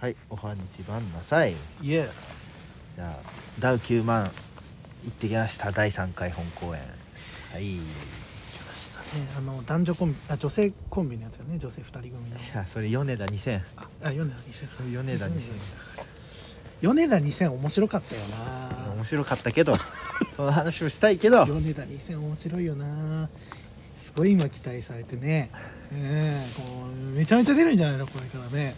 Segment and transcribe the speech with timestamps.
[0.00, 1.54] はいおはにちばんなさい。
[1.82, 2.08] いえ。
[2.94, 4.30] じゃあダウ9万行
[5.08, 5.72] ってきました。
[5.72, 6.80] 第3回本公演。
[7.52, 7.72] はい。
[7.72, 7.82] いね。
[9.36, 11.58] あの男女コンビあ女性コンビのやつよね。
[11.58, 12.36] 女性2人組の。
[12.54, 15.40] やそれ米田2000ああ米田2000それ米田2000
[16.80, 18.94] 米田2000面白かったよな。
[18.94, 19.76] 面白かったけど。
[20.36, 21.44] その話もしたいけど。
[21.44, 23.28] 米田2000面白いよな
[24.08, 25.50] すごい今期待されてね。
[25.92, 28.74] ええこうめちゃめちゃ出るんじゃないのこれからね。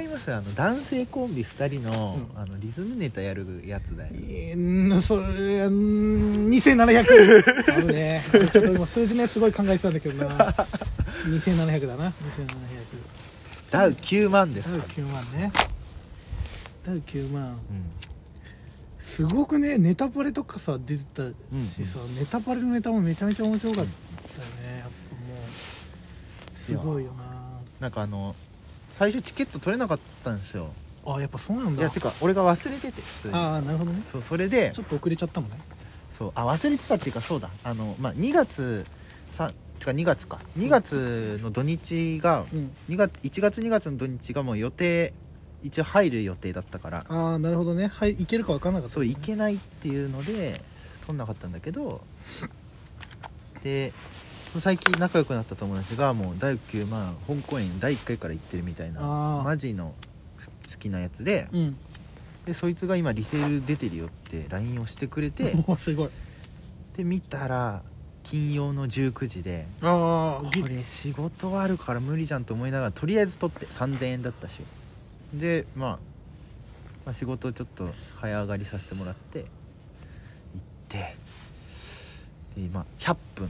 [0.00, 0.30] 違います。
[0.30, 2.40] よあの男性コンビ2人の,、うん。
[2.40, 4.14] あのリズムネタやるやつだよ。
[4.14, 10.36] いやんそれうん2700あるねちょっと今数字ねすごい考えてたんだけどな。
[11.26, 12.10] 2700だな。
[12.10, 12.12] 2700
[13.72, 14.70] ダウ9万です。
[14.72, 15.52] ダウから9万ね。
[16.86, 17.42] ダウ9万。
[17.42, 17.58] うん。
[19.00, 21.34] すごくねネタバレとかさ出てたうん
[21.66, 23.86] しさ、ネタバレのネタもめちゃめちゃ面白かっ
[24.34, 24.78] たよね。
[24.80, 25.34] やっぱも
[26.54, 27.12] うすごいよ
[27.80, 27.88] な。
[27.88, 28.34] んかあの
[28.90, 30.68] 最初チケット取れなかったんですよ。
[31.04, 31.82] なあやっぱそうなんだ。
[31.82, 33.34] いやてか俺が忘れてて普通に。
[33.34, 34.00] ああなるほどね。
[34.04, 35.56] そうそれでちょっと遅れちゃったもんね。
[36.12, 37.50] そうあ忘れてたっていうかそうだ。
[37.64, 38.86] あのまあ2月
[39.30, 40.38] さてか2月か。
[40.58, 42.70] 2月の土日がうん。
[42.88, 45.12] 2月1月2月の土日がもう予定
[45.62, 47.06] 一応入る予定だったから。
[47.08, 47.88] ああなるほどね。
[47.88, 48.94] はいいけるか分かんなかった。
[48.94, 50.60] そう行けないっていうので
[51.06, 52.00] 取んなかったんだけど。
[53.62, 53.92] で
[54.60, 59.42] 最近仲良くなった友達がもう第9万本公演第1回から行ってるみたいなあー。
[59.42, 59.94] マジの
[60.70, 61.76] 好きなやつでうん。
[62.46, 66.10] でそいつが今リセール出てるよって LINE をしてくれて もうすごい。
[66.96, 67.82] で見たら
[68.22, 74.60] 金曜の19時でああこれ仕事あるから無理じゃんと思いながらとりあえず取って3000円だったし。
[75.34, 75.90] で、まあ、
[77.06, 79.46] まあ仕事をちょっと早上がりさせてもらって行っ
[80.88, 80.98] て
[82.54, 83.48] で今100分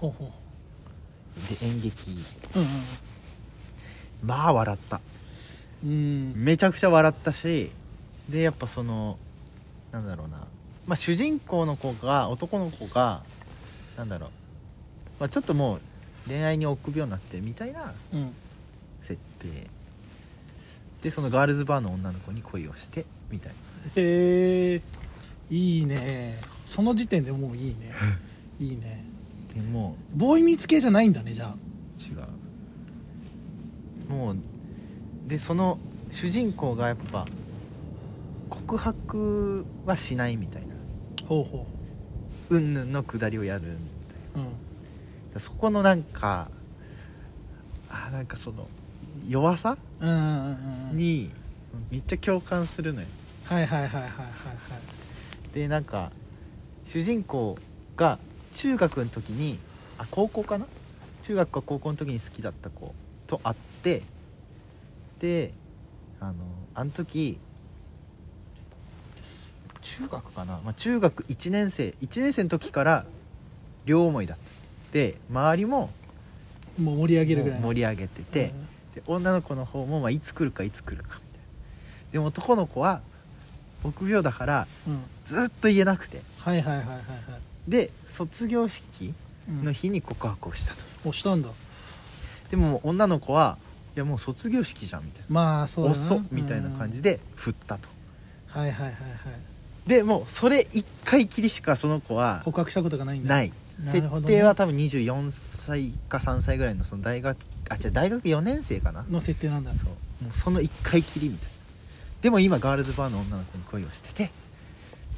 [0.00, 0.30] ほうほ
[1.48, 2.10] で演劇。
[2.10, 2.66] ううん
[4.22, 5.00] まあ笑った。
[5.84, 6.32] うんうん。
[6.36, 7.70] めちゃくちゃ笑ったし
[8.28, 9.18] でやっぱその
[9.92, 10.38] なんだろうな、
[10.86, 13.22] まあ、主人公の子が男の子が
[13.96, 14.30] なんだろう、
[15.20, 15.80] まあ、ちょっともう
[16.28, 18.32] 恋愛に臆病になってみたいなうん。
[19.02, 19.68] 設定。
[21.02, 23.56] でそのガールズバーの女の子に恋をしてみたいな。
[23.96, 24.82] へえ。
[25.50, 26.36] いいね。
[26.66, 27.92] その時点でもういいね。
[28.58, 29.04] いいね
[29.56, 31.54] でもボーイミーツ系じゃないんだねじゃあ。
[31.54, 31.56] う
[32.02, 32.12] 違
[34.10, 34.12] う。
[34.12, 34.36] もう
[35.26, 35.78] でその
[36.10, 37.26] 主人公がやっぱ
[38.50, 40.74] 告白はしないみたいな。
[41.26, 41.66] ほうほ
[42.50, 44.40] うんぬんのくだりをやるう。
[45.34, 45.40] うん。
[45.40, 46.50] そこのなんか
[47.88, 48.68] あなんかその
[49.26, 50.96] 弱さうんうんうんうん。
[50.96, 51.30] に
[51.90, 53.06] めっちゃ共感するのよ。
[53.46, 55.54] はいはいはいはいはいはい。
[55.54, 56.12] でなんか
[56.84, 57.56] 主人公
[57.96, 58.18] が
[58.56, 59.58] 中学の時に
[59.98, 60.66] あ高校かな？
[61.22, 62.94] 中学か高校の時に好きだった子
[63.26, 64.02] と会って
[65.20, 65.52] で
[66.20, 66.34] あの
[66.74, 67.38] あの時
[69.82, 73.06] 中学かな、まあ、中学1年生1年生の時から
[73.84, 74.44] 両思いだった
[74.92, 75.90] で周りも
[76.80, 78.52] もう盛り上げるぐらい盛り上げてて、
[78.94, 81.22] で女の子の方もまあいつ来るかいつ来るかみたいな。
[82.12, 83.00] でも男の子は
[83.82, 84.66] 臆病だから
[85.24, 86.22] ずっと言えなくて。
[86.38, 87.02] はいはいはいはいはい
[87.68, 89.12] で卒業式
[89.48, 89.64] うん。
[89.64, 91.48] の日に告白をしたと、おしたんだ。
[92.50, 93.58] でも女の子は
[93.94, 95.26] いやもう卒業式じゃんみたいな。
[95.28, 95.96] まあそうだな。
[95.96, 97.88] 遅っみたいな感じで振ったと。
[98.54, 99.88] うんはいはいはいはい。
[99.88, 103.28] でもうそれ1回きりしかその子は告白したことがないんだ。
[103.28, 103.52] ない。
[103.78, 104.34] 設なるほどね。
[104.34, 107.36] 定は多分24歳か3歳ぐらいのその大学
[107.68, 109.04] あ違う大学4年生かな。
[109.10, 109.70] の設定なんだ。
[109.70, 110.24] そう。
[110.24, 111.52] もうその1回きりみたいな。
[112.22, 114.30] でも今ガールズバーの女の子に恋をしててっ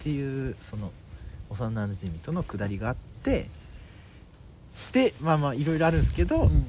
[0.00, 0.92] ていうその
[1.52, 3.48] 幼なじみとのくだりがあって
[4.92, 6.66] でまあまあいろいろあるんですけど、うん。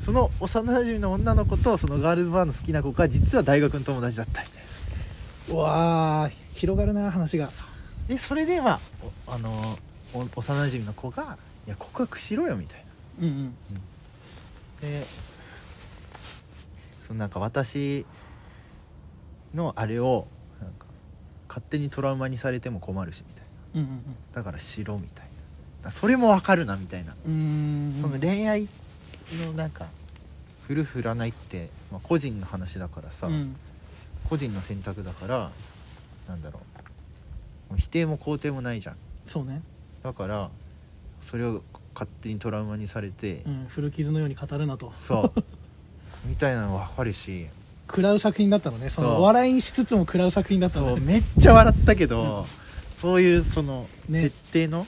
[0.00, 4.62] その幼なじみの女の子とそのガールズバーの好きな子が実は大学の友達だったみたい
[5.50, 7.48] うわー広がるな話が。
[8.08, 8.80] でそれでまあ
[9.28, 9.78] おあの
[10.14, 12.84] お幼なじみの子が「いや告白しろよ」みたい
[13.20, 13.26] な。
[13.26, 13.32] うん。
[13.32, 13.54] うん。
[14.80, 15.04] で
[17.06, 18.06] そのなんか私
[19.54, 20.26] のあれを
[20.62, 20.86] なんか
[21.48, 24.02] 勝手にトラウマにされても困るしみたいなうんうん
[24.32, 25.26] だからしろみたい
[25.82, 25.90] な。
[25.90, 28.68] それもわかるなみたいな、その恋愛
[29.42, 29.86] のなんか
[30.66, 33.56] 振る振らないって、まあ、個人の話だからさ、うん。
[34.28, 35.50] 個人の選択だから
[36.28, 36.60] なんだろ
[37.72, 37.76] う。
[37.76, 38.96] 否定も肯定もないじゃん。
[39.26, 39.62] そうね、
[40.02, 40.50] だから
[41.22, 41.62] それを
[41.94, 44.92] 勝手にトラウマにされて、うん、古傷のように語るなと。
[44.96, 45.44] そう。
[46.26, 47.46] みたいなの分かるし。
[47.88, 48.90] 食らう作品だったのね。
[48.90, 50.96] そのお笑いにしつつも食らう作品だったのね。
[50.96, 51.04] そう。
[51.04, 52.46] めっちゃ笑ったけど、
[53.00, 54.24] そういうそのね。
[54.24, 54.86] 設定の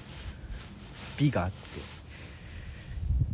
[1.17, 1.57] 美があって、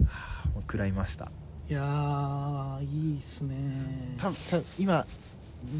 [0.04, 0.10] は
[0.44, 1.32] あもう食らいました。
[1.68, 4.14] いやーいいっすね。
[4.18, 5.04] 多分多分今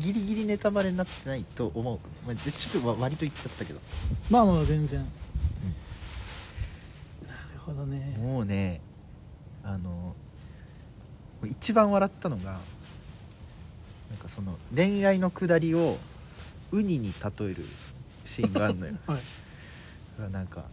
[0.00, 3.78] ギリギリネタバレになってないと思う、まあ、ちょっとわ割と言っちゃったけど。
[4.30, 5.08] まあまあ全然、なる
[7.64, 8.16] ほどね。
[8.18, 8.80] もうね
[9.62, 10.16] あの
[11.46, 12.58] 一番笑ったのが
[14.10, 15.98] なんかその恋愛のくだりを
[16.72, 17.64] ウニに例える
[18.38, 18.94] シーンがあるのよ。
[19.06, 19.16] はい。
[19.18, 20.64] だからなんか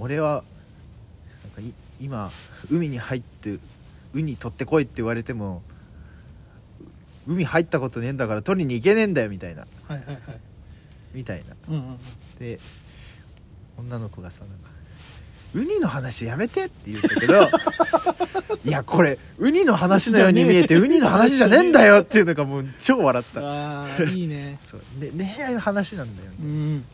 [0.00, 0.42] 俺は
[1.44, 2.30] なんかい今
[2.70, 3.58] 海に入って
[4.14, 5.62] ウニ取ってこいって言われても
[7.26, 9.66] う海入ったことねえんだから取りに行けねえんだよみたいな。
[9.86, 10.20] はいはいはい。
[11.14, 11.54] みたいな。
[11.68, 11.98] うんうんうん。
[12.38, 12.58] で
[13.78, 14.70] 女の子がさなんか
[15.54, 17.48] 「ウニの話やめて」って言うんだけど
[18.64, 23.40] いやこれウニの話のように見えて ウニの話じゃねえんだよっていうのがもう超笑った。
[23.40, 24.58] ああいいね。
[24.64, 24.80] そう。
[24.98, 26.36] で恋愛の話なんだよね。
[26.42, 26.84] うん。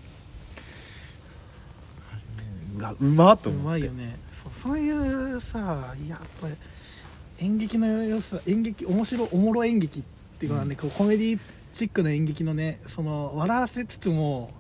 [2.78, 3.68] うわうまっとう思って。
[3.70, 4.16] まいよね。
[4.30, 6.54] そうそういうさやっぱり
[7.40, 10.02] 演劇の良さ演劇面白おもろ演劇っ
[10.38, 11.38] ていうのはね、こうコメディ
[11.72, 14.50] チックな演劇のねその笑わせつつも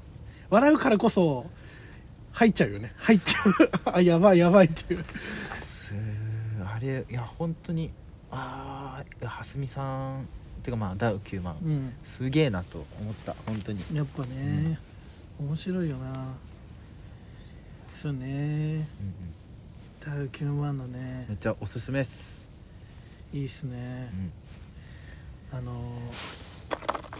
[0.50, 1.46] 笑うからこそ
[2.34, 2.92] 入っちゃうよね。
[2.96, 3.52] 入っちゃう。
[3.96, 5.04] あやばいやばいっていう。
[5.62, 5.94] す
[6.64, 7.90] あれいや本当に
[8.30, 10.28] ああ蓮見さん
[10.64, 11.56] てかまあダウ9万。
[11.62, 11.92] うん。
[12.04, 13.36] すげえなと思った。
[13.46, 13.80] 本当に。
[13.92, 14.78] やっぱね、
[15.38, 16.34] 面白いよな。
[17.94, 18.26] そうね。
[18.26, 18.86] うんうん。
[20.00, 21.26] ダウ9万のね。
[21.28, 22.48] めっちゃおすすめっす、
[23.32, 24.10] いいっすね。
[25.52, 25.72] うん、あの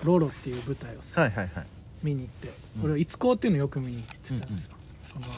[0.02, 1.66] ロロっていう舞台をさはいはいはい。
[2.02, 2.48] 見に行って。
[2.76, 2.82] うん。
[2.82, 4.76] これを「いつこう」っていうのをよく見に行ってたんですよ、
[5.14, 5.34] その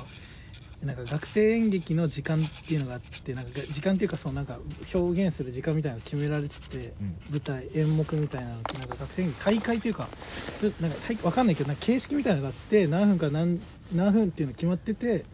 [0.84, 4.58] なんか学生演劇の時間っていうのがあってなんか時間っていうかそのなんか
[4.94, 7.17] 表現する時間みたいなのが決められててうん。
[7.31, 13.61] 舞台演目みたいなのってなんか学生演劇大会というかすなんか大わかんないけどなんか形式みたいなのがあって何分か何
[13.94, 15.25] 何分っていうの決まってて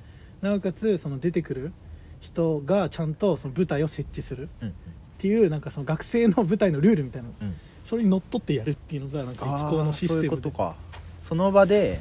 [0.40, 1.72] なおかつその出てくる
[2.20, 4.72] 人がちゃんとその舞台を設置するうんっ
[5.18, 7.34] ていうなんかその学生の舞台のルールみたいなの。
[7.40, 7.46] うん。
[7.48, 7.54] うん
[7.84, 10.76] それにのっとってやるっていうのがなんかいつこうのシスそういうテムでことか。
[11.20, 12.00] その場で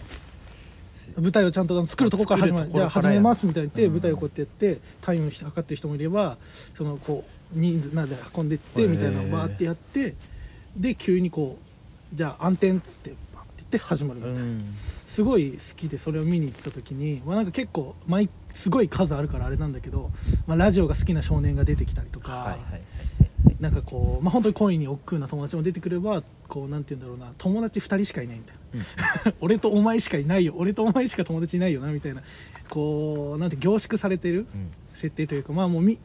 [1.18, 3.92] 舞台をちゃんと作るところから始まるじゃあ始めますみたいに言って、うん。
[3.94, 6.38] 舞台をこうやってやってタイム測ってる人もいれば
[6.75, 7.25] そのこ
[7.56, 10.16] う人数なんで運んでってみたいなのをバーってやって
[10.75, 11.58] で急にこ
[12.13, 14.74] うじゃあ暗転っつってバンって言って始まるみたいな、ん。
[15.06, 20.12] すごい好きでそれを見に行ってた時に、まあ、なんか結構マイすごい数あるからあれなんだけど、
[20.48, 28.61] まあ、ラジオが好きな少年が出てきたりとか、はいはいはいなんかこう、まあ、本当に恋に億劫な友達も出てくればこうなんて言うんだろうな友達2人しかいないみたいな。
[29.25, 30.53] う ん俺とお前しかいないよ。
[30.57, 32.21] 俺とお前しか友達いないよなみたいな。
[32.69, 34.71] こうなんて凝縮されてるうん。
[34.95, 35.97] 設定というかまあもうみ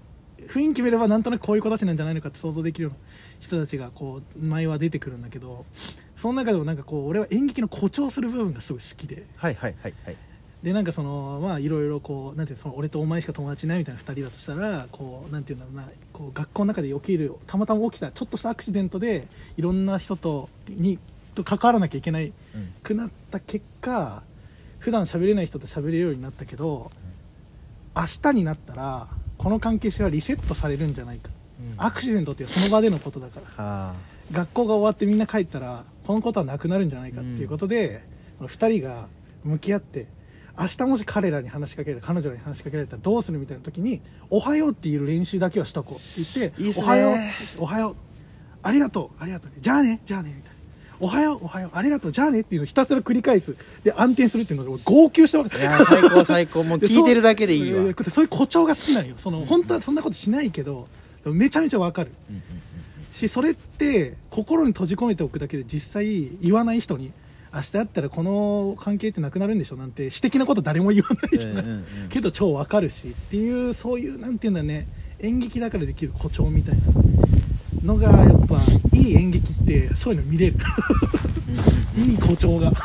[0.49, 2.99] 雰囲気見ればなんとなくこういう子たちなんじゃないのかって想像できるような
[3.41, 5.65] 人たちがこう前は出てくるんだけど
[6.17, 9.27] その中でもなんかこう俺は演劇の誇張する部分がすごい好きで。
[9.37, 10.17] はいはいはいはい
[10.63, 20.99] でなんかそのまあいろいろこうなんていうのその俺とお前しか友達いないみたいな2人だとしたらこうなんていうんだろうなこう学校の中で起きるたまたま起きたちょっとしたアクシデントでいろんな人とに
[21.35, 24.23] と関わらなきゃいけないうんくなった結果
[24.79, 26.91] 普段喋れない人と喋れるようになったけど
[27.95, 29.09] 明日になったら
[29.39, 31.31] この関係性はリセットされるんじゃないか。
[31.61, 31.75] うん。
[31.77, 33.65] アクシデントっていうその場でのことだから。
[33.65, 33.95] はあ。
[34.33, 38.03] 学校が終わってみんな帰ったらこのことはなくなるんじゃないかっていうことで、
[38.41, 39.07] 2人が
[39.45, 40.07] 向き合って
[40.59, 44.01] 明日もし彼らに話しかけられ彼女に話しかけられたらどうするみたいな時に
[44.31, 47.17] 「おはよう」って言える練習だけはしとこうって言って「いいっおはよう」
[47.63, 47.95] おはよう
[48.63, 50.57] ありがとうありがとうじゃあねじゃあね」みたいな
[50.99, 53.55] 「おはようおはようありがとうじゃあね」っていうのをひたすら繰り返す。
[53.85, 55.59] で暗転するっていうのを号泣したわけ。
[55.59, 56.63] いや最高最高。
[56.65, 57.93] もう 聞いてるだけでいいわ。
[58.03, 59.15] そそういう誇張が好きなんよ。
[59.19, 60.89] その本当はそんなことしないけど
[61.25, 62.13] めちゃめちゃわかる。
[63.13, 67.13] しそれって心に閉じ込めておくだけで実際言わない人に
[67.57, 72.09] 明日会ったらこの関係ってなくなるんでしょなんて私的なこと誰も言わないじゃない、うんうんうん。
[72.11, 74.87] けど超わかるしっていうそういうなんていうんだね
[75.21, 76.75] 演劇だからできる誇張みたい
[77.83, 78.61] なのがやっぱ
[78.93, 80.57] いい演劇ってそういうの見れる。
[81.97, 82.77] いい誇張が、うん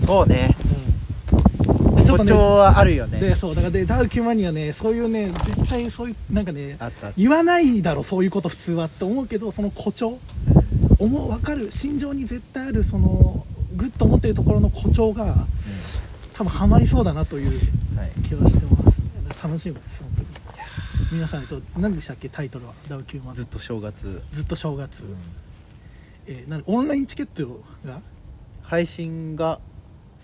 [0.00, 0.56] そうね。
[2.00, 2.04] うん。
[2.06, 3.20] ちょっとね誇張はあるよね。
[3.20, 6.78] でそうだからでダウ9万にはねそういうね絶対そういうなんかね
[7.18, 10.18] 言わないだろそういうこと普通はって思うけどその誇張
[10.98, 11.70] 思う分かる。
[11.70, 15.34] 心情に絶対あるそのグッと思ってるところの誇張が
[16.34, 17.60] 多分ハマりそうだなという
[18.26, 19.04] 気はしてます、ね、
[19.42, 20.28] 楽しみです本当に。
[21.12, 22.74] 皆さんと何でしたっけタイトルは？
[22.88, 24.22] ダウ9万ずっと正月。
[24.32, 25.16] ずっと正月、うん。
[26.26, 28.00] えーなんオンラインチケットが？
[28.62, 29.60] 配信が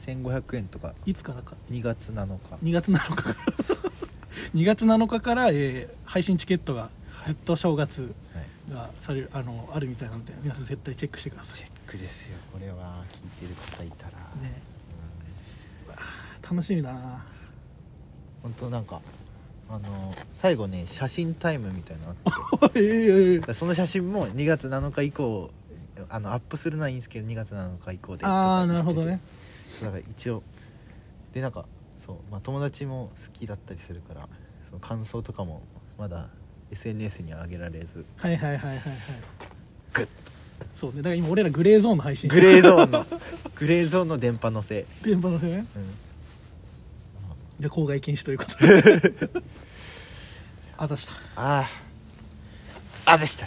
[0.06, 0.92] 1500円とか。
[1.06, 2.34] いつからか？2月7日。
[2.62, 3.34] 2月7日から。
[4.54, 6.90] 2月7日から、えー配信チケットが
[7.24, 8.02] ずっと正月。
[8.34, 11.58] はいがされるあのあるみたいなので皆さん絶対チェックしてください。
[11.58, 13.04] チェックですよこれは。
[13.10, 14.10] 聞いてる方いたら。
[14.42, 14.62] ね。
[16.42, 17.24] 楽しみだな。
[18.42, 19.00] 本当なんか
[19.68, 22.14] ああの最後ね写真タイムみたいなの
[23.48, 25.50] あ その写真も2月7日以降
[26.10, 29.20] あのアップするのはいいんですけど2月7日以降でああなるほどね。
[29.82, 30.42] だから一応
[31.32, 31.64] でなんか
[31.98, 34.28] そう、まあ、友達も好きだったりするから
[34.68, 35.62] その感想とかも
[35.98, 36.28] まだ
[36.72, 38.04] SNS には上げられず。
[38.16, 38.80] はいはいはいはいはい。
[39.92, 40.08] グッ。
[40.76, 40.98] そうね。
[40.98, 43.06] だから今俺らグレーゾーンの配信グレーゾーンの。
[43.56, 45.58] グレーゾーンの電波乗せ、電波のせね。
[45.58, 45.66] うん、
[47.60, 49.12] 旅行外禁止ということで。
[50.76, 51.14] あざした。
[51.36, 51.60] あ
[53.06, 53.46] ああぜした